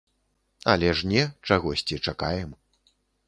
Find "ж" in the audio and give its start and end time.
1.01-1.09